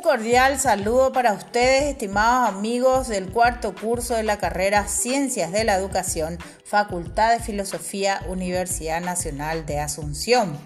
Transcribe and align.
cordial 0.00 0.58
saludo 0.58 1.12
para 1.12 1.32
ustedes, 1.32 1.84
estimados 1.84 2.48
amigos 2.48 3.08
del 3.08 3.30
cuarto 3.30 3.74
curso 3.74 4.14
de 4.14 4.22
la 4.22 4.38
carrera 4.38 4.88
Ciencias 4.88 5.52
de 5.52 5.64
la 5.64 5.74
Educación, 5.74 6.38
Facultad 6.64 7.32
de 7.32 7.40
Filosofía, 7.40 8.22
Universidad 8.28 9.00
Nacional 9.00 9.66
de 9.66 9.78
Asunción. 9.78 10.58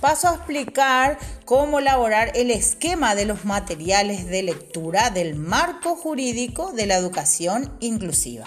Paso 0.00 0.28
a 0.28 0.34
explicar 0.34 1.18
cómo 1.44 1.78
elaborar 1.78 2.32
el 2.34 2.50
esquema 2.50 3.14
de 3.14 3.26
los 3.26 3.44
materiales 3.44 4.26
de 4.26 4.42
lectura 4.42 5.10
del 5.10 5.34
marco 5.36 5.94
jurídico 5.96 6.72
de 6.72 6.86
la 6.86 6.96
educación 6.96 7.76
inclusiva. 7.80 8.46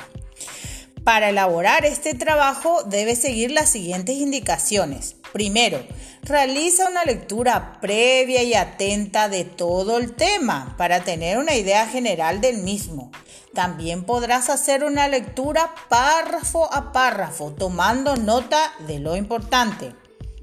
Para 1.03 1.29
elaborar 1.29 1.85
este 1.85 2.13
trabajo 2.13 2.83
debe 2.83 3.15
seguir 3.15 3.51
las 3.51 3.69
siguientes 3.69 4.15
indicaciones. 4.17 5.15
Primero, 5.33 5.83
realiza 6.21 6.87
una 6.87 7.03
lectura 7.03 7.79
previa 7.81 8.43
y 8.43 8.53
atenta 8.53 9.29
de 9.29 9.43
todo 9.43 9.97
el 9.97 10.13
tema 10.13 10.75
para 10.77 11.03
tener 11.03 11.39
una 11.39 11.55
idea 11.55 11.87
general 11.87 12.39
del 12.39 12.59
mismo. 12.59 13.11
También 13.51 14.03
podrás 14.03 14.51
hacer 14.51 14.83
una 14.83 15.07
lectura 15.07 15.73
párrafo 15.89 16.71
a 16.71 16.91
párrafo, 16.91 17.51
tomando 17.51 18.15
nota 18.15 18.73
de 18.87 18.99
lo 18.99 19.15
importante. 19.15 19.95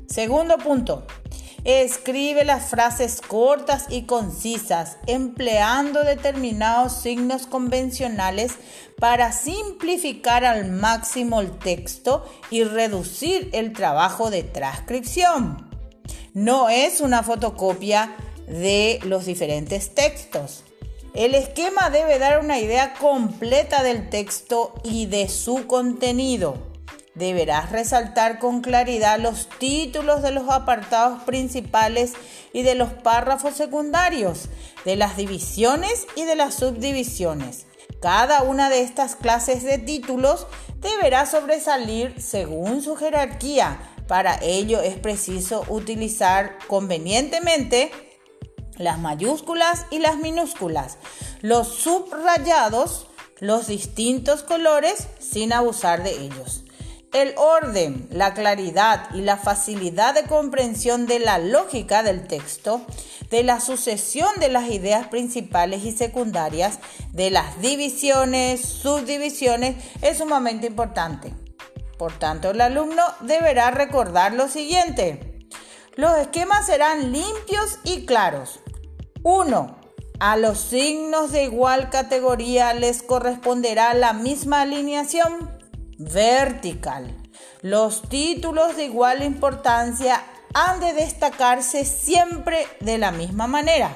Segundo 0.09 0.59
punto, 0.59 1.07
Escribe 1.65 2.45
las 2.45 2.71
frases 2.71 3.21
cortas 3.21 3.87
y 3.91 4.03
concisas, 4.03 4.97
empleando 5.07 6.05
determinados 6.05 6.95
signos 6.95 7.47
convencionales 7.47 8.53
para 8.99 9.33
simplificar 9.33 10.45
al 10.45 10.71
máximo 10.71 11.41
el 11.41 11.59
texto 11.59 12.25
y 12.51 12.65
reducir 12.65 13.51
el 13.53 13.73
trabajo 13.75 14.31
de 14.31 14.43
transcripción. 14.43 15.69
No 16.33 16.71
es 16.71 17.01
una 17.01 17.23
fotocopia 17.23 18.15
de 18.47 18.99
los 19.05 19.27
diferentes 19.27 19.95
textos. 19.95 20.65
El 21.13 21.35
esquema 21.35 21.91
debe 21.91 22.19
dar 22.19 22.41
una 22.41 22.59
idea 22.59 22.95
completa 22.95 23.83
del 23.83 24.09
texto 24.09 24.74
y 24.85 25.07
de 25.07 25.29
su 25.29 25.67
contenido. 25.67 26.70
Deberás 27.15 27.73
resaltar 27.73 28.39
con 28.39 28.61
claridad 28.61 29.19
los 29.19 29.49
títulos 29.59 30.23
de 30.23 30.30
los 30.30 30.49
apartados 30.49 31.23
principales 31.25 32.13
y 32.52 32.63
de 32.63 32.77
los 32.77 32.93
párrafos 32.93 33.55
secundarios, 33.55 34.49
de 34.85 34.97
las 34.97 35.17
divisiones 35.17 36.07
y 36.15 36.25
de 36.25 36.37
las 36.37 36.55
subdivisiones. 36.55 37.67
Cada 38.01 38.43
una 38.43 38.71
de 38.71 38.83
estas 38.83 39.17
clases 39.17 39.65
de 39.65 39.79
títulos 39.79 40.47
deberá 40.77 41.27
sobresalir 41.27 42.21
según 42.21 42.80
su 42.80 42.97
jerarquía. 42.97 43.80
Para 44.07 44.39
ello 44.43 44.80
es 44.80 44.97
preciso 44.97 45.65
utilizar 45.69 46.59
convenientemente 46.67 47.91
las 48.77 48.99
mayúsculas 48.99 49.85
y 49.91 49.99
las 49.99 50.17
minúsculas, 50.17 50.97
los 51.43 51.69
subrayados, 51.69 53.09
los 53.41 53.67
distintos 53.67 54.43
colores 54.43 55.09
sin 55.19 55.52
abusar 55.52 56.02
de 56.02 56.13
ellos. 56.13 56.65
El 57.13 57.35
orden, 57.37 58.07
la 58.13 58.35
claridad 58.35 59.09
y 59.13 59.23
la 59.23 59.37
facilidad 59.37 60.15
de 60.15 60.23
comprensión 60.29 61.07
de 61.07 61.19
la 61.19 61.41
lógica 61.41 62.05
del 62.05 62.29
texto, 62.29 62.83
de 63.30 63.43
la 63.43 63.59
sucesión 63.59 64.28
de 64.39 64.49
las 64.49 64.71
ideas 64.71 65.09
principales 65.09 65.84
y 65.84 65.91
secundarias, 65.91 66.78
de 67.12 67.33
las 67.33 67.61
divisiones, 67.61 68.61
subdivisiones, 68.61 69.75
es 70.03 70.19
sumamente 70.19 70.69
importante. 70.69 71.34
Por 71.99 72.17
tanto, 72.17 72.50
el 72.50 72.61
alumno 72.61 73.03
deberá 73.22 73.72
recordar 73.72 74.33
lo 74.33 74.47
siguiente. 74.47 75.49
Los 75.97 76.17
esquemas 76.17 76.67
serán 76.67 77.11
limpios 77.11 77.81
y 77.83 78.06
claros. 78.06 78.61
1. 79.25 79.81
A 80.21 80.37
los 80.37 80.61
signos 80.61 81.33
de 81.33 81.43
igual 81.43 81.91
categoría 81.91 82.73
les 82.73 83.03
corresponderá 83.03 83.95
la 83.95 84.13
misma 84.13 84.61
alineación 84.61 85.59
vertical. 86.00 87.15
Los 87.61 88.09
títulos 88.09 88.77
de 88.77 88.87
igual 88.87 89.22
importancia 89.22 90.22
han 90.55 90.81
de 90.81 90.94
destacarse 90.94 91.84
siempre 91.84 92.66
de 92.81 92.97
la 92.97 93.12
misma 93.12 93.47
manera. 93.47 93.93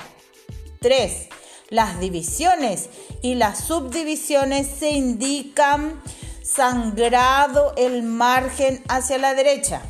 3. 0.81 1.28
Las 1.70 1.98
divisiones 1.98 2.91
y 3.22 3.37
las 3.37 3.59
subdivisiones 3.59 4.66
se 4.66 4.91
indican 4.91 6.00
sangrado 6.43 7.72
el 7.76 8.03
margen 8.03 8.84
hacia 8.87 9.16
la 9.16 9.34
derecha. 9.34 9.81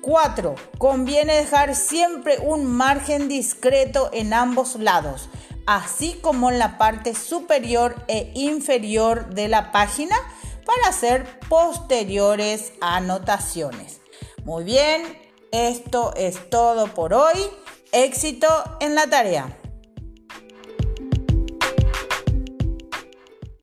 4. 0.00 0.54
Conviene 0.78 1.34
dejar 1.34 1.74
siempre 1.74 2.38
un 2.38 2.64
margen 2.64 3.28
discreto 3.28 4.08
en 4.14 4.32
ambos 4.32 4.76
lados, 4.76 5.28
así 5.66 6.18
como 6.22 6.50
en 6.50 6.58
la 6.58 6.78
parte 6.78 7.14
superior 7.14 8.02
e 8.08 8.32
inferior 8.34 9.34
de 9.34 9.48
la 9.48 9.72
página 9.72 10.16
para 10.70 10.90
hacer 10.90 11.26
posteriores 11.48 12.72
anotaciones. 12.80 14.00
Muy 14.44 14.62
bien, 14.62 15.18
esto 15.50 16.12
es 16.16 16.48
todo 16.48 16.86
por 16.94 17.12
hoy. 17.12 17.38
Éxito 17.92 18.46
en 18.78 18.94
la 18.94 19.08
tarea. 19.08 19.59